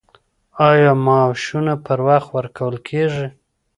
[0.69, 3.27] آیا معاشونه پر وخت ورکول کیږي؟